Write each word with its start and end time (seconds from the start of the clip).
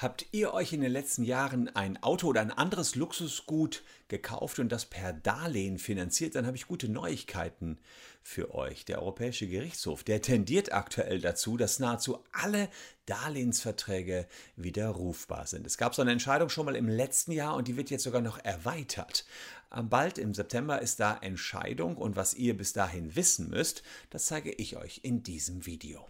Habt 0.00 0.24
ihr 0.32 0.54
euch 0.54 0.72
in 0.72 0.80
den 0.80 0.92
letzten 0.92 1.24
Jahren 1.24 1.68
ein 1.76 2.02
Auto 2.02 2.28
oder 2.28 2.40
ein 2.40 2.50
anderes 2.50 2.94
Luxusgut 2.94 3.82
gekauft 4.08 4.58
und 4.58 4.72
das 4.72 4.86
per 4.86 5.12
Darlehen 5.12 5.78
finanziert, 5.78 6.34
dann 6.34 6.46
habe 6.46 6.56
ich 6.56 6.66
gute 6.66 6.88
Neuigkeiten 6.88 7.76
für 8.22 8.54
euch. 8.54 8.86
Der 8.86 9.02
Europäische 9.02 9.46
Gerichtshof, 9.46 10.02
der 10.02 10.22
tendiert 10.22 10.72
aktuell 10.72 11.20
dazu, 11.20 11.58
dass 11.58 11.80
nahezu 11.80 12.24
alle 12.32 12.70
Darlehensverträge 13.04 14.26
widerrufbar 14.56 15.46
sind. 15.46 15.66
Es 15.66 15.76
gab 15.76 15.94
so 15.94 16.00
eine 16.00 16.12
Entscheidung 16.12 16.48
schon 16.48 16.64
mal 16.64 16.76
im 16.76 16.88
letzten 16.88 17.32
Jahr 17.32 17.54
und 17.54 17.68
die 17.68 17.76
wird 17.76 17.90
jetzt 17.90 18.04
sogar 18.04 18.22
noch 18.22 18.42
erweitert. 18.42 19.26
Bald 19.68 20.16
im 20.16 20.32
September 20.32 20.80
ist 20.80 20.98
da 21.00 21.18
Entscheidung 21.18 21.98
und 21.98 22.16
was 22.16 22.32
ihr 22.32 22.56
bis 22.56 22.72
dahin 22.72 23.16
wissen 23.16 23.50
müsst, 23.50 23.82
das 24.08 24.24
zeige 24.24 24.50
ich 24.50 24.78
euch 24.78 25.00
in 25.02 25.22
diesem 25.22 25.66
Video. 25.66 26.06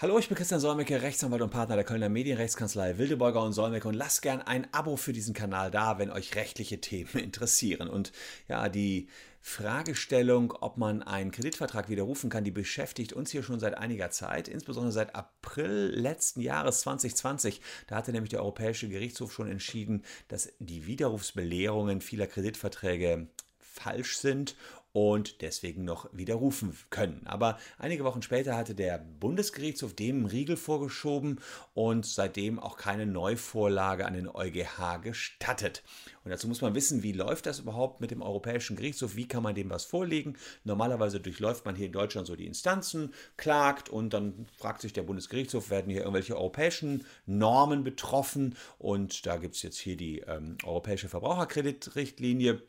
Hallo, 0.00 0.16
ich 0.16 0.28
bin 0.28 0.36
Christian 0.36 0.60
Solmecke, 0.60 1.02
Rechtsanwalt 1.02 1.42
und 1.42 1.50
Partner 1.50 1.74
der 1.74 1.82
Kölner 1.82 2.08
Medienrechtskanzlei 2.08 2.98
Wildeborger 2.98 3.42
und 3.42 3.52
Solmecke 3.52 3.88
und 3.88 3.94
lasst 3.94 4.22
gern 4.22 4.40
ein 4.40 4.72
Abo 4.72 4.96
für 4.96 5.12
diesen 5.12 5.34
Kanal 5.34 5.72
da, 5.72 5.98
wenn 5.98 6.12
euch 6.12 6.36
rechtliche 6.36 6.80
Themen 6.80 7.10
interessieren. 7.14 7.88
Und 7.88 8.12
ja, 8.46 8.68
die 8.68 9.08
Fragestellung, 9.40 10.52
ob 10.52 10.76
man 10.76 11.02
einen 11.02 11.32
Kreditvertrag 11.32 11.88
widerrufen 11.88 12.30
kann, 12.30 12.44
die 12.44 12.52
beschäftigt 12.52 13.12
uns 13.12 13.32
hier 13.32 13.42
schon 13.42 13.58
seit 13.58 13.76
einiger 13.76 14.12
Zeit, 14.12 14.46
insbesondere 14.46 14.92
seit 14.92 15.16
April 15.16 15.90
letzten 15.92 16.42
Jahres 16.42 16.82
2020. 16.82 17.60
Da 17.88 17.96
hatte 17.96 18.12
nämlich 18.12 18.30
der 18.30 18.42
Europäische 18.42 18.88
Gerichtshof 18.88 19.32
schon 19.32 19.50
entschieden, 19.50 20.04
dass 20.28 20.52
die 20.60 20.86
Widerrufsbelehrungen 20.86 22.02
vieler 22.02 22.28
Kreditverträge 22.28 23.26
falsch 23.58 24.18
sind 24.18 24.56
und 24.92 25.42
deswegen 25.42 25.84
noch 25.84 26.08
widerrufen 26.12 26.76
können. 26.90 27.22
Aber 27.26 27.58
einige 27.78 28.04
Wochen 28.04 28.22
später 28.22 28.56
hatte 28.56 28.74
der 28.74 28.98
Bundesgerichtshof 28.98 29.94
dem 29.94 30.24
Riegel 30.24 30.56
vorgeschoben 30.56 31.40
und 31.74 32.06
seitdem 32.06 32.58
auch 32.58 32.76
keine 32.76 33.06
Neuvorlage 33.06 34.06
an 34.06 34.14
den 34.14 34.28
EuGH 34.28 35.02
gestattet. 35.02 35.82
Und 36.24 36.30
dazu 36.30 36.48
muss 36.48 36.62
man 36.62 36.74
wissen, 36.74 37.02
wie 37.02 37.12
läuft 37.12 37.46
das 37.46 37.60
überhaupt 37.60 38.00
mit 38.00 38.10
dem 38.10 38.22
Europäischen 38.22 38.76
Gerichtshof? 38.76 39.16
Wie 39.16 39.28
kann 39.28 39.42
man 39.42 39.54
dem 39.54 39.70
was 39.70 39.84
vorlegen? 39.84 40.36
Normalerweise 40.64 41.20
durchläuft 41.20 41.64
man 41.64 41.76
hier 41.76 41.86
in 41.86 41.92
Deutschland 41.92 42.26
so 42.26 42.36
die 42.36 42.46
Instanzen, 42.46 43.14
klagt 43.36 43.88
und 43.88 44.12
dann 44.14 44.46
fragt 44.56 44.80
sich 44.80 44.92
der 44.92 45.02
Bundesgerichtshof, 45.02 45.70
werden 45.70 45.90
hier 45.90 46.00
irgendwelche 46.00 46.36
europäischen 46.36 47.04
Normen 47.26 47.84
betroffen? 47.84 48.56
Und 48.78 49.26
da 49.26 49.36
gibt 49.36 49.54
es 49.54 49.62
jetzt 49.62 49.78
hier 49.78 49.96
die 49.96 50.20
ähm, 50.20 50.56
Europäische 50.64 51.08
Verbraucherkreditrichtlinie. 51.08 52.62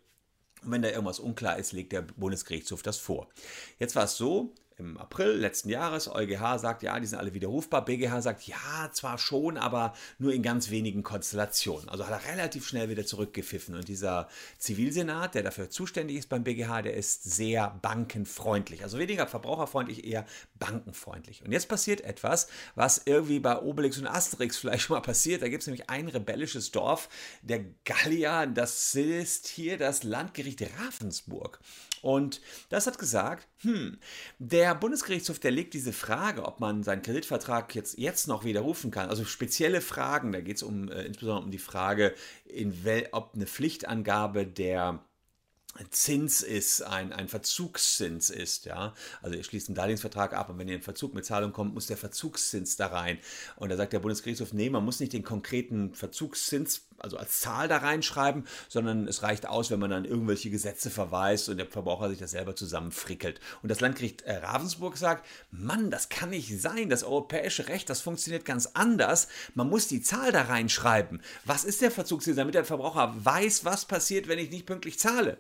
Und 0.64 0.72
wenn 0.72 0.82
da 0.82 0.90
irgendwas 0.90 1.20
unklar 1.20 1.58
ist, 1.58 1.72
legt 1.72 1.92
der 1.92 2.02
Bundesgerichtshof 2.02 2.82
das 2.82 2.98
vor. 2.98 3.28
Jetzt 3.80 3.96
war 3.96 4.04
es 4.04 4.18
so, 4.18 4.54
im 4.80 4.98
April 4.98 5.32
letzten 5.32 5.70
Jahres. 5.70 6.08
EuGH 6.08 6.58
sagt, 6.58 6.84
ja, 6.84 7.00
die 7.00 7.06
sind 7.06 7.20
alle 7.20 7.34
widerrufbar. 7.34 7.86
BGH 7.86 8.22
sagt, 8.22 8.44
ja, 8.44 8.90
zwar 8.92 9.18
schon, 9.18 9.58
aber 9.58 9.94
nur 10.18 10.34
in 10.34 10.42
ganz 10.42 10.70
wenigen 10.70 11.04
Konstellationen. 11.04 11.90
Also 11.90 12.08
hat 12.08 12.24
er 12.24 12.32
relativ 12.32 12.68
schnell 12.68 12.90
wieder 12.90 13.06
zurückgepfiffen. 13.06 13.76
Und 13.76 13.88
dieser 13.88 14.28
Zivilsenat, 14.58 15.36
der 15.36 15.44
dafür 15.44 15.70
zuständig 15.70 16.18
ist 16.18 16.30
beim 16.30 16.44
BGH, 16.44 16.82
der 16.84 16.94
ist 16.94 17.24
sehr 17.24 17.78
bankenfreundlich. 17.82 18.84
Also 18.84 18.98
weniger 18.98 19.28
verbraucherfreundlich, 19.28 20.06
eher 20.06 20.26
bankenfreundlich. 20.58 21.44
Und 21.44 21.52
jetzt 21.52 21.68
passiert 21.68 22.02
etwas, 22.02 22.48
was 22.76 23.02
irgendwie 23.06 23.40
bei 23.40 23.62
Obelix 23.62 23.98
und 23.98 24.08
Asterix 24.08 24.58
vielleicht 24.58 24.84
schon 24.84 24.96
mal 24.96 25.02
passiert. 25.02 25.42
Da 25.42 25.50
gibt 25.50 25.62
es 25.62 25.68
nämlich 25.68 25.90
ein 25.90 26.08
rebellisches 26.08 26.72
Dorf, 26.72 27.10
der 27.42 27.66
Gallier, 27.86 28.48
das 28.48 28.96
ist 28.96 29.48
hier 29.48 29.78
das 29.78 30.04
Landgericht 30.04 30.62
Ravensburg. 30.80 31.60
Und 32.02 32.42
das 32.70 32.88
hat 32.88 32.98
gesagt, 32.98 33.48
hm, 33.58 33.98
der 34.40 34.76
Bundesgerichtshof, 34.76 35.40
der 35.40 35.52
legt 35.52 35.74
diese 35.74 35.94
Frage, 35.94 36.46
ob 36.46 36.60
man 36.60 36.84
seinen 36.84 37.02
Kreditvertrag 37.02 37.74
jetzt, 37.76 37.98
jetzt 37.98 38.28
noch 38.28 38.44
widerrufen 38.44 38.92
kann, 38.92 39.10
also 39.10 39.26
spezielle 39.26 39.82
Fragen, 39.82 40.32
da 40.32 40.42
geht 40.42 40.58
es 40.58 40.64
um, 40.64 40.90
äh, 40.90 41.04
insbesondere 41.04 41.46
um 41.46 41.52
die 41.52 41.58
Frage, 41.58 42.14
ob 43.12 43.36
eine 43.36 43.48
Pflichtangabe 43.48 44.46
der 44.46 45.04
Zins 45.92 46.42
ist, 46.42 46.82
ein, 46.82 47.14
ein 47.14 47.28
Verzugszins 47.28 48.30
ist, 48.30 48.66
ja. 48.66 48.94
Also 49.22 49.38
ihr 49.38 49.44
schließt 49.44 49.70
einen 49.70 49.76
Darlehensvertrag 49.76 50.34
ab 50.34 50.50
und 50.50 50.58
wenn 50.58 50.68
ihr 50.68 50.76
in 50.76 50.82
Verzug 50.82 51.14
mit 51.14 51.26
Zahlung 51.26 51.54
kommt, 51.54 51.74
muss 51.74 51.88
der 51.88 51.96
Verzugszins 51.96 52.76
da 52.76 52.88
rein. 52.88 53.20
Und 53.56 53.70
da 53.70 53.78
sagt 53.78 53.94
der 53.94 54.00
Bundesgerichtshof, 54.00 54.52
nee, 54.52 54.70
man 54.70 54.84
muss 54.84 55.00
nicht 55.00 55.14
den 55.14 55.24
konkreten 55.24 55.94
Verzugszins, 55.94 56.89
also 57.02 57.18
als 57.18 57.40
Zahl 57.40 57.68
da 57.68 57.78
reinschreiben, 57.78 58.46
sondern 58.68 59.08
es 59.08 59.24
reicht 59.24 59.48
aus, 59.48 59.72
wenn 59.72 59.80
man 59.80 59.90
dann 59.90 60.06
irgendwelche 60.06 60.50
Gesetze 60.50 60.90
verweist 60.90 61.50
und 61.50 61.58
der 61.58 61.68
Verbraucher 61.68 62.10
sich 62.10 62.20
das 62.20 62.32
selber 62.32 62.56
zusammenfrickelt. 62.56 63.40
Und 63.62 63.70
das 63.70 63.80
Landgericht 63.80 64.22
äh, 64.24 64.38
Ravensburg 64.38 64.98
sagt, 64.98 65.26
Mann, 65.52 65.92
das 65.92 66.10
kann 66.10 66.30
nicht 66.30 66.62
sein. 66.62 66.90
Das 66.90 67.04
europäische 67.04 67.68
Recht, 67.68 67.90
das 67.90 68.02
funktioniert 68.02 68.46
ganz 68.46 68.72
anders. 68.74 69.28
Man 69.56 69.70
muss 69.70 69.88
die 69.88 70.02
Zahl 70.02 70.32
da 70.32 70.44
reinschreiben. 70.44 71.22
Was 71.46 71.64
ist 71.64 71.82
der 71.82 71.92
Verzugszins, 71.92 72.38
damit 72.38 72.56
der 72.56 72.66
Verbraucher 72.66 73.14
weiß, 73.18 73.66
was 73.66 73.86
passiert, 73.86 74.28
wenn 74.28 74.40
ich 74.40 74.52
nicht 74.52 74.66
pünktlich 74.66 75.00
zahle? 75.00 75.38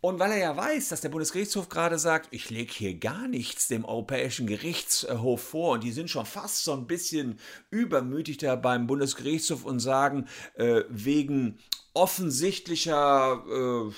Und 0.00 0.20
weil 0.20 0.30
er 0.30 0.38
ja 0.38 0.56
weiß, 0.56 0.90
dass 0.90 1.00
der 1.00 1.08
Bundesgerichtshof 1.08 1.68
gerade 1.68 1.98
sagt, 1.98 2.28
ich 2.30 2.50
lege 2.50 2.72
hier 2.72 2.94
gar 2.94 3.26
nichts 3.26 3.66
dem 3.66 3.84
Europäischen 3.84 4.46
Gerichtshof 4.46 5.42
vor 5.42 5.72
und 5.72 5.82
die 5.82 5.90
sind 5.90 6.08
schon 6.08 6.24
fast 6.24 6.62
so 6.62 6.72
ein 6.72 6.86
bisschen 6.86 7.40
übermütig 7.70 8.38
da 8.38 8.54
beim 8.54 8.86
Bundesgerichtshof 8.86 9.64
und 9.64 9.80
sagen, 9.80 10.28
äh, 10.54 10.82
wegen 10.88 11.58
offensichtlicher 11.94 13.42
äh, 13.48 13.92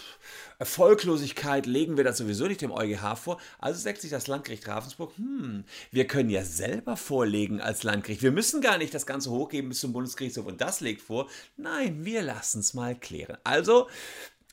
Erfolglosigkeit 0.58 1.66
legen 1.66 1.98
wir 1.98 2.04
das 2.04 2.16
sowieso 2.16 2.46
nicht 2.46 2.62
dem 2.62 2.72
EuGH 2.72 3.16
vor. 3.16 3.38
Also 3.58 3.78
sagt 3.78 4.00
sich 4.00 4.10
das 4.10 4.26
Landgericht 4.26 4.66
Ravensburg, 4.66 5.14
hm, 5.18 5.64
wir 5.90 6.06
können 6.06 6.30
ja 6.30 6.44
selber 6.44 6.96
vorlegen 6.96 7.60
als 7.60 7.82
Landgericht. 7.82 8.22
Wir 8.22 8.32
müssen 8.32 8.62
gar 8.62 8.78
nicht 8.78 8.94
das 8.94 9.04
Ganze 9.04 9.30
hochgeben 9.30 9.68
bis 9.68 9.80
zum 9.80 9.92
Bundesgerichtshof 9.92 10.46
und 10.46 10.62
das 10.62 10.80
legt 10.80 11.02
vor. 11.02 11.28
Nein, 11.58 12.06
wir 12.06 12.22
lassen 12.22 12.60
es 12.60 12.72
mal 12.72 12.94
klären. 12.98 13.36
Also 13.44 13.86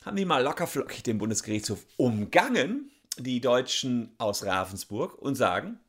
haben 0.07 0.18
die 0.18 0.25
mal 0.25 0.41
lockerflockig 0.41 1.03
den 1.03 1.18
Bundesgerichtshof 1.18 1.85
umgangen, 1.97 2.90
die 3.18 3.41
Deutschen 3.41 4.16
aus 4.18 4.45
Ravensburg, 4.45 5.16
und 5.22 5.35
sagen, 5.35 5.79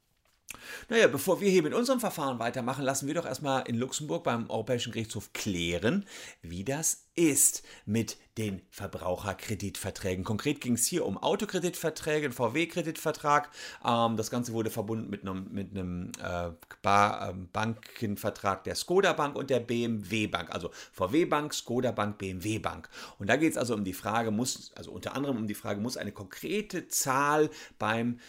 naja, 0.89 1.07
bevor 1.07 1.41
wir 1.41 1.51
hier 1.51 1.63
mit 1.63 1.75
unserem 1.75 2.01
Verfahren 2.01 2.39
weitermachen, 2.39 2.85
lassen 2.85 3.07
wir 3.07 3.15
doch 3.15 3.27
erstmal 3.27 3.67
in 3.69 3.77
Luxemburg 3.77 4.25
beim 4.25 4.49
Europäischen 4.51 4.93
Gerichtshof 4.93 5.33
klären, 5.33 6.07
wie 6.43 6.65
das 6.65 7.09
ist 7.19 7.65
mit 7.85 8.17
den 8.39 8.63
Verbraucherkreditverträgen. 8.71 10.25
Konkret 10.25 10.61
ging 10.61 10.75
es 10.75 10.87
hier 10.87 11.05
um 11.05 11.19
Autokreditverträge, 11.19 12.27
einen 12.27 12.33
VW-Kreditvertrag. 12.33 13.51
Ähm, 13.85 14.17
das 14.17 14.31
Ganze 14.31 14.53
wurde 14.53 14.71
verbunden 14.71 15.11
mit 15.11 15.23
einem, 15.23 15.49
mit 15.51 15.73
einem 15.73 16.13
äh, 16.23 16.51
ähm, 16.85 17.49
Bankenvertrag 17.53 18.63
der 18.63 18.77
Skoda 18.77 19.13
Bank 19.15 19.35
und 19.35 19.51
der 19.51 19.59
BMW 19.59 20.29
Bank. 20.29 20.51
Also 20.55 20.71
VW 20.93 21.25
Bank, 21.25 21.53
Skoda 21.53 21.91
Bank, 21.91 22.19
BMW 22.19 22.61
Bank. 22.61 22.89
Und 23.19 23.29
da 23.29 23.37
geht 23.37 23.51
es 23.51 23.59
also 23.59 23.75
um 23.75 23.83
die 23.83 23.93
Frage, 23.93 24.31
muss, 24.31 24.73
also 24.77 24.93
unter 24.93 25.17
anderem 25.17 25.37
um 25.37 25.49
die 25.49 25.55
Frage, 25.55 25.81
muss 25.81 25.97
eine 25.97 26.13
konkrete 26.13 26.87
Zahl 26.87 27.51
beim 27.81 28.21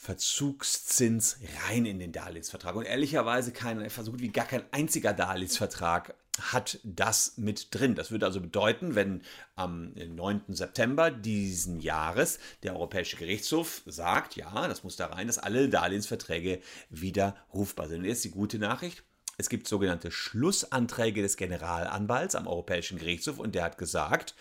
Verzugszins 0.00 1.38
rein 1.66 1.84
in 1.84 1.98
den 1.98 2.12
Darlehensvertrag. 2.12 2.76
Und 2.76 2.84
ehrlicherweise 2.84 3.50
kein, 3.52 3.86
so 3.90 4.12
gut 4.12 4.20
wie 4.20 4.28
gar 4.28 4.46
kein 4.46 4.62
einziger 4.70 5.12
Darlehensvertrag 5.12 6.14
hat 6.40 6.78
das 6.84 7.36
mit 7.36 7.74
drin. 7.74 7.96
Das 7.96 8.12
würde 8.12 8.24
also 8.24 8.40
bedeuten, 8.40 8.94
wenn 8.94 9.22
am 9.56 9.92
9. 9.94 10.54
September 10.54 11.10
diesen 11.10 11.80
Jahres 11.80 12.38
der 12.62 12.74
Europäische 12.76 13.16
Gerichtshof 13.16 13.82
sagt, 13.86 14.36
ja, 14.36 14.68
das 14.68 14.84
muss 14.84 14.94
da 14.94 15.06
rein, 15.06 15.26
dass 15.26 15.38
alle 15.38 15.68
Darlehensverträge 15.68 16.60
wieder 16.90 17.36
rufbar 17.52 17.88
sind. 17.88 17.98
Und 17.98 18.04
jetzt 18.06 18.24
die 18.24 18.30
gute 18.30 18.60
Nachricht. 18.60 19.02
Es 19.36 19.48
gibt 19.48 19.66
sogenannte 19.66 20.12
Schlussanträge 20.12 21.22
des 21.22 21.36
Generalanwalts 21.36 22.36
am 22.36 22.46
Europäischen 22.46 22.98
Gerichtshof 22.98 23.40
und 23.40 23.56
der 23.56 23.64
hat 23.64 23.78
gesagt, 23.78 24.36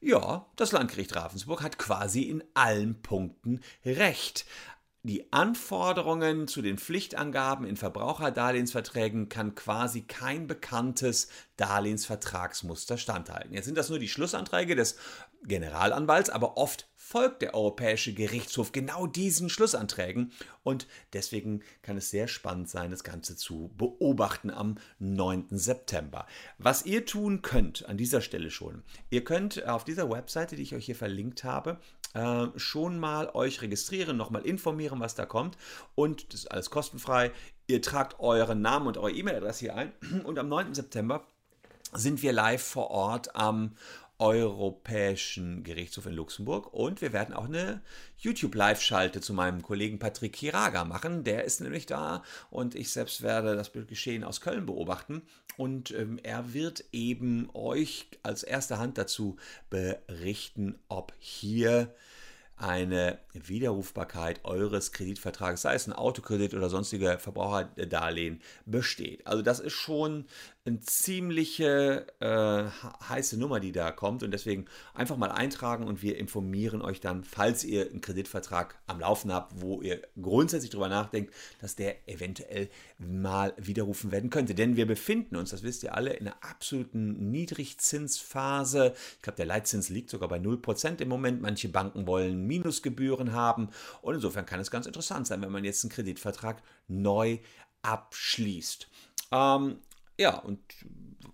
ja, 0.00 0.46
das 0.54 0.70
Landgericht 0.70 1.14
Ravensburg 1.16 1.62
hat 1.62 1.78
quasi 1.78 2.22
in 2.22 2.44
allen 2.54 3.02
Punkten 3.02 3.60
recht. 3.84 4.46
Die 5.02 5.32
Anforderungen 5.32 6.46
zu 6.46 6.60
den 6.60 6.76
Pflichtangaben 6.76 7.64
in 7.64 7.78
Verbraucherdarlehensverträgen 7.78 9.30
kann 9.30 9.54
quasi 9.54 10.02
kein 10.02 10.46
bekanntes 10.46 11.28
Darlehensvertragsmuster 11.60 12.96
standhalten. 12.96 13.52
Jetzt 13.52 13.66
sind 13.66 13.76
das 13.76 13.90
nur 13.90 13.98
die 13.98 14.08
Schlussanträge 14.08 14.74
des 14.74 14.96
Generalanwalts, 15.44 16.30
aber 16.30 16.56
oft 16.56 16.88
folgt 16.96 17.42
der 17.42 17.54
Europäische 17.54 18.14
Gerichtshof 18.14 18.72
genau 18.72 19.06
diesen 19.06 19.50
Schlussanträgen 19.50 20.32
und 20.62 20.86
deswegen 21.12 21.62
kann 21.82 21.98
es 21.98 22.10
sehr 22.10 22.28
spannend 22.28 22.70
sein, 22.70 22.90
das 22.90 23.04
Ganze 23.04 23.36
zu 23.36 23.70
beobachten 23.76 24.50
am 24.50 24.76
9. 25.00 25.48
September. 25.50 26.26
Was 26.56 26.86
ihr 26.86 27.04
tun 27.04 27.42
könnt 27.42 27.86
an 27.86 27.98
dieser 27.98 28.22
Stelle 28.22 28.50
schon, 28.50 28.82
ihr 29.10 29.22
könnt 29.22 29.66
auf 29.66 29.84
dieser 29.84 30.10
Webseite, 30.10 30.56
die 30.56 30.62
ich 30.62 30.74
euch 30.74 30.86
hier 30.86 30.96
verlinkt 30.96 31.44
habe, 31.44 31.78
äh, 32.14 32.46
schon 32.56 32.98
mal 32.98 33.28
euch 33.34 33.60
registrieren, 33.60 34.16
nochmal 34.16 34.46
informieren, 34.46 35.00
was 35.00 35.14
da 35.14 35.26
kommt 35.26 35.58
und 35.94 36.32
das 36.32 36.40
ist 36.40 36.50
alles 36.50 36.70
kostenfrei. 36.70 37.32
Ihr 37.66 37.82
tragt 37.82 38.18
euren 38.18 38.62
Namen 38.62 38.86
und 38.86 38.96
eure 38.96 39.12
E-Mail-Adresse 39.12 39.60
hier 39.60 39.74
ein 39.74 39.92
und 40.24 40.38
am 40.38 40.48
9. 40.48 40.74
September 40.74 41.26
sind 41.92 42.22
wir 42.22 42.32
live 42.32 42.62
vor 42.62 42.90
Ort 42.90 43.34
am 43.34 43.72
Europäischen 44.18 45.64
Gerichtshof 45.64 46.04
in 46.04 46.12
Luxemburg 46.12 46.74
und 46.74 47.00
wir 47.00 47.14
werden 47.14 47.34
auch 47.34 47.46
eine 47.46 47.80
YouTube-Live-Schalte 48.18 49.22
zu 49.22 49.32
meinem 49.32 49.62
Kollegen 49.62 49.98
Patrick 49.98 50.34
Kiraga 50.34 50.84
machen. 50.84 51.24
Der 51.24 51.44
ist 51.44 51.62
nämlich 51.62 51.86
da 51.86 52.22
und 52.50 52.74
ich 52.74 52.92
selbst 52.92 53.22
werde 53.22 53.56
das 53.56 53.72
Geschehen 53.72 54.22
aus 54.22 54.42
Köln 54.42 54.66
beobachten 54.66 55.22
und 55.56 55.90
ähm, 55.92 56.20
er 56.22 56.52
wird 56.52 56.84
eben 56.92 57.48
euch 57.54 58.08
als 58.22 58.42
erste 58.42 58.78
Hand 58.78 58.98
dazu 58.98 59.36
berichten, 59.70 60.78
ob 60.88 61.14
hier 61.18 61.94
eine 62.60 63.18
Widerrufbarkeit 63.32 64.44
eures 64.44 64.92
Kreditvertrags, 64.92 65.62
sei 65.62 65.74
es 65.74 65.86
ein 65.86 65.94
Autokredit 65.94 66.52
oder 66.52 66.68
sonstige 66.68 67.18
Verbraucherdarlehen, 67.18 68.42
besteht. 68.66 69.26
Also 69.26 69.42
das 69.42 69.60
ist 69.60 69.72
schon 69.72 70.26
eine 70.66 70.80
ziemliche 70.80 72.06
äh, 72.20 72.68
heiße 73.08 73.38
Nummer, 73.38 73.60
die 73.60 73.72
da 73.72 73.90
kommt 73.92 74.22
und 74.22 74.30
deswegen 74.30 74.66
einfach 74.92 75.16
mal 75.16 75.32
eintragen 75.32 75.86
und 75.86 76.02
wir 76.02 76.18
informieren 76.18 76.82
euch 76.82 77.00
dann, 77.00 77.24
falls 77.24 77.64
ihr 77.64 77.88
einen 77.88 78.02
Kreditvertrag 78.02 78.78
am 78.86 79.00
Laufen 79.00 79.32
habt, 79.32 79.62
wo 79.62 79.80
ihr 79.80 80.02
grundsätzlich 80.20 80.70
darüber 80.70 80.90
nachdenkt, 80.90 81.32
dass 81.62 81.76
der 81.76 82.06
eventuell 82.06 82.68
mal 82.98 83.54
widerrufen 83.56 84.12
werden 84.12 84.28
könnte. 84.28 84.54
Denn 84.54 84.76
wir 84.76 84.86
befinden 84.86 85.36
uns, 85.36 85.50
das 85.50 85.62
wisst 85.62 85.82
ihr 85.82 85.94
alle, 85.94 86.12
in 86.12 86.26
einer 86.26 86.36
absoluten 86.42 87.30
Niedrigzinsphase. 87.30 88.92
Ich 89.16 89.22
glaube, 89.22 89.38
der 89.38 89.46
Leitzins 89.46 89.88
liegt 89.88 90.10
sogar 90.10 90.28
bei 90.28 90.38
0% 90.38 91.00
im 91.00 91.08
Moment. 91.08 91.40
Manche 91.40 91.70
Banken 91.70 92.06
wollen 92.06 92.46
Minusgebühren 92.46 93.32
haben 93.32 93.70
und 94.02 94.14
insofern 94.14 94.44
kann 94.44 94.60
es 94.60 94.70
ganz 94.70 94.84
interessant 94.84 95.26
sein, 95.26 95.40
wenn 95.40 95.52
man 95.52 95.64
jetzt 95.64 95.84
einen 95.84 95.90
Kreditvertrag 95.90 96.62
neu 96.86 97.38
abschließt. 97.80 98.88
Ähm, 99.32 99.78
ja, 100.20 100.38
und 100.38 100.60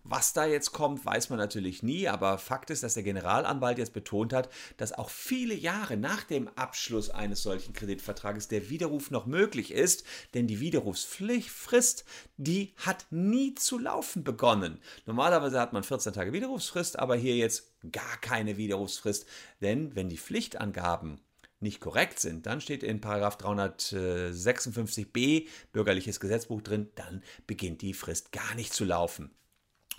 was 0.05 0.33
da 0.33 0.47
jetzt 0.47 0.71
kommt, 0.71 1.05
weiß 1.05 1.31
man 1.31 1.41
natürlich 1.41 1.83
nie, 1.83 2.07
aber 2.07 2.39
Fakt 2.39 2.71
ist, 2.71 2.85
dass 2.85 2.95
der 2.95 3.03
Generalanwalt 3.03 3.79
jetzt 3.79 3.93
betont 3.93 4.33
hat, 4.33 4.49
dass 4.77 4.93
auch 4.93 5.11
viele 5.11 5.55
Jahre 5.55 5.97
nach 5.97 6.23
dem 6.23 6.47
Abschluss 6.55 7.11
eines 7.11 7.43
solchen 7.43 7.73
Kreditvertrages 7.73 8.47
der 8.47 8.71
Widerruf 8.71 9.11
noch 9.11 9.27
möglich 9.27 9.73
ist, 9.73 10.05
denn 10.35 10.47
die 10.47 10.61
Widerrufsfrist, 10.61 12.05
die 12.37 12.75
hat 12.77 13.07
nie 13.11 13.57
zu 13.57 13.77
laufen 13.81 14.23
begonnen. 14.23 14.79
Normalerweise 15.05 15.61
hat 15.61 15.73
man 15.73 15.83
14 15.83 16.13
Tage 16.13 16.33
Widerrufsfrist, 16.33 17.01
aber 17.01 17.17
hier 17.17 17.35
jetzt 17.35 17.73
gar 17.91 18.21
keine 18.21 18.57
Widerrufsfrist, 18.57 19.27
denn 19.61 19.97
wenn 19.97 20.09
die 20.09 20.19
Pflichtangaben 20.19 21.21
nicht 21.61 21.81
korrekt 21.81 22.21
sind, 22.21 22.47
dann 22.47 22.61
steht 22.61 22.83
in 22.83 23.01
356b 23.01 25.47
Bürgerliches 25.73 26.21
Gesetzbuch 26.21 26.61
drin, 26.63 26.91
dann 26.95 27.23
beginnt 27.47 27.83
die 27.83 27.95
Frist 27.95 28.33
gar 28.33 28.55
nicht 28.55 28.73
zu 28.73 28.85
laufen. 28.85 29.31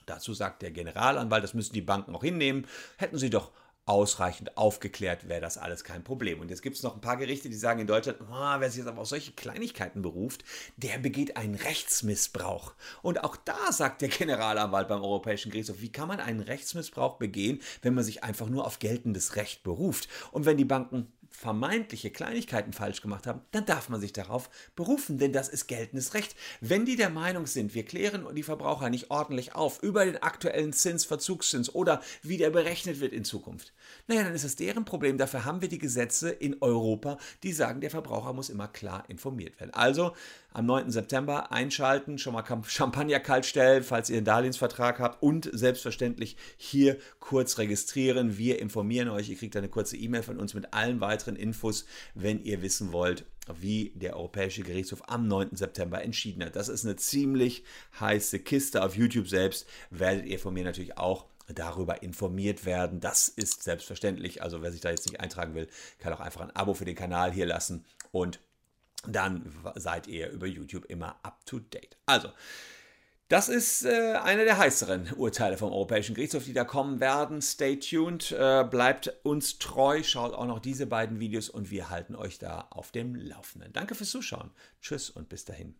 Dazu 0.05 0.33
sagt 0.33 0.61
der 0.61 0.71
Generalanwalt, 0.71 1.43
das 1.43 1.53
müssen 1.53 1.73
die 1.73 1.81
Banken 1.81 2.15
auch 2.15 2.23
hinnehmen, 2.23 2.65
hätten 2.97 3.17
sie 3.17 3.29
doch 3.29 3.51
ausreichend 3.87 4.57
aufgeklärt, 4.57 5.29
wäre 5.29 5.39
das 5.39 5.57
alles 5.57 5.85
kein 5.85 6.03
Problem. 6.03 6.41
Und 6.41 6.49
jetzt 6.49 6.61
gibt 6.61 6.75
es 6.75 6.83
noch 6.83 6.93
ein 6.93 7.01
paar 7.01 7.15
Gerichte, 7.15 7.49
die 7.49 7.55
sagen 7.55 7.79
in 7.79 7.87
Deutschland, 7.87 8.19
oh, 8.21 8.59
wer 8.59 8.69
sich 8.69 8.79
jetzt 8.79 8.87
aber 8.87 9.01
auf 9.01 9.07
solche 9.07 9.31
Kleinigkeiten 9.31 10.01
beruft, 10.01 10.43
der 10.75 10.99
begeht 10.99 11.37
einen 11.37 11.55
Rechtsmissbrauch. 11.55 12.73
Und 13.01 13.23
auch 13.23 13.37
da 13.37 13.71
sagt 13.71 14.01
der 14.01 14.09
Generalanwalt 14.09 14.89
beim 14.89 15.01
Europäischen 15.01 15.51
Gerichtshof, 15.51 15.79
wie 15.79 15.91
kann 15.91 16.09
man 16.09 16.19
einen 16.19 16.41
Rechtsmissbrauch 16.41 17.17
begehen, 17.17 17.61
wenn 17.81 17.93
man 17.93 18.03
sich 18.03 18.25
einfach 18.25 18.49
nur 18.49 18.65
auf 18.65 18.79
geltendes 18.79 19.37
Recht 19.37 19.63
beruft? 19.63 20.09
Und 20.31 20.45
wenn 20.45 20.57
die 20.57 20.65
Banken 20.65 21.13
vermeintliche 21.37 22.09
Kleinigkeiten 22.09 22.73
falsch 22.73 23.01
gemacht 23.01 23.27
haben, 23.27 23.41
dann 23.51 23.63
darf 23.63 23.89
man 23.89 24.01
sich 24.01 24.11
darauf 24.11 24.49
berufen, 24.75 25.19
denn 25.19 25.33
das 25.33 25.49
ist 25.49 25.67
geltendes 25.67 26.15
Recht. 26.15 26.35
Wenn 26.61 26.83
die 26.83 26.95
der 26.95 27.11
Meinung 27.11 27.45
sind, 27.45 27.75
wir 27.75 27.85
klären 27.85 28.25
die 28.33 28.41
Verbraucher 28.41 28.89
nicht 28.89 29.11
ordentlich 29.11 29.53
auf 29.53 29.83
über 29.83 30.03
den 30.03 30.17
aktuellen 30.17 30.73
Zins, 30.73 31.05
Verzugszins 31.05 31.75
oder 31.75 32.01
wie 32.23 32.37
der 32.37 32.49
berechnet 32.49 33.01
wird 33.01 33.13
in 33.13 33.23
Zukunft, 33.23 33.71
naja, 34.07 34.23
dann 34.23 34.33
ist 34.33 34.45
es 34.45 34.55
deren 34.55 34.83
Problem. 34.83 35.19
Dafür 35.19 35.45
haben 35.45 35.61
wir 35.61 35.69
die 35.69 35.77
Gesetze 35.77 36.31
in 36.31 36.57
Europa, 36.59 37.19
die 37.43 37.53
sagen, 37.53 37.81
der 37.81 37.91
Verbraucher 37.91 38.33
muss 38.33 38.49
immer 38.49 38.67
klar 38.67 39.05
informiert 39.07 39.59
werden. 39.59 39.75
Also 39.75 40.13
am 40.57 40.65
9. 40.65 40.89
September 40.89 41.51
einschalten, 41.51 42.17
schon 42.17 42.33
mal 42.33 42.43
Champagner 42.65 43.19
kalt 43.19 43.45
stellen, 43.45 43.83
falls 43.83 44.09
ihr 44.09 44.17
einen 44.17 44.25
Darlehensvertrag 44.25 44.97
habt 44.99 45.21
und 45.21 45.47
selbstverständlich 45.53 46.35
hier 46.57 46.97
kurz 47.19 47.59
registrieren. 47.59 48.39
Wir 48.39 48.59
informieren 48.59 49.09
euch. 49.09 49.29
Ihr 49.29 49.37
kriegt 49.37 49.55
eine 49.55 49.69
kurze 49.69 49.97
E-Mail 49.97 50.23
von 50.23 50.39
uns 50.39 50.55
mit 50.55 50.73
allen 50.73 50.99
weiteren 50.99 51.35
Infos, 51.35 51.85
wenn 52.15 52.43
ihr 52.43 52.63
wissen 52.63 52.91
wollt, 52.91 53.25
wie 53.61 53.91
der 53.93 54.15
Europäische 54.15 54.63
Gerichtshof 54.63 55.03
am 55.07 55.27
9. 55.27 55.55
September 55.55 56.01
entschieden 56.01 56.43
hat. 56.43 56.55
Das 56.55 56.69
ist 56.69 56.85
eine 56.85 56.95
ziemlich 56.95 57.63
heiße 57.99 58.39
Kiste. 58.39 58.83
Auf 58.83 58.95
YouTube 58.95 59.27
selbst 59.27 59.67
werdet 59.91 60.25
ihr 60.25 60.39
von 60.39 60.55
mir 60.55 60.63
natürlich 60.63 60.97
auch 60.97 61.27
darüber 61.53 62.01
informiert 62.01 62.65
werden. 62.65 62.99
Das 62.99 63.27
ist 63.27 63.61
selbstverständlich. 63.61 64.41
Also 64.41 64.63
wer 64.63 64.71
sich 64.71 64.81
da 64.81 64.89
jetzt 64.89 65.05
nicht 65.05 65.21
eintragen 65.21 65.53
will, 65.53 65.67
kann 65.99 66.13
auch 66.13 66.19
einfach 66.19 66.41
ein 66.41 66.55
Abo 66.55 66.73
für 66.73 66.85
den 66.85 66.95
Kanal 66.95 67.31
hier 67.31 67.45
lassen 67.45 67.85
und 68.11 68.39
dann 69.05 69.53
seid 69.75 70.07
ihr 70.07 70.29
über 70.29 70.47
YouTube 70.47 70.85
immer 70.85 71.19
up 71.23 71.45
to 71.45 71.59
date. 71.59 71.97
Also, 72.05 72.29
das 73.29 73.49
ist 73.49 73.83
äh, 73.83 74.13
einer 74.23 74.45
der 74.45 74.57
heißeren 74.57 75.13
Urteile 75.17 75.57
vom 75.57 75.71
Europäischen 75.71 76.15
Gerichtshof, 76.15 76.45
die 76.45 76.53
da 76.53 76.63
kommen 76.63 77.01
werden. 77.01 77.41
Stay 77.41 77.77
tuned, 77.77 78.31
äh, 78.31 78.63
bleibt 78.63 79.13
uns 79.23 79.59
treu, 79.59 80.01
schaut 80.01 80.33
auch 80.33 80.45
noch 80.45 80.59
diese 80.59 80.87
beiden 80.87 81.19
Videos 81.19 81.49
und 81.49 81.69
wir 81.69 81.89
halten 81.89 82.15
euch 82.15 82.39
da 82.39 82.67
auf 82.69 82.91
dem 82.91 83.15
Laufenden. 83.15 83.73
Danke 83.73 83.95
fürs 83.95 84.11
Zuschauen. 84.11 84.51
Tschüss 84.81 85.09
und 85.09 85.27
bis 85.27 85.43
dahin. 85.43 85.75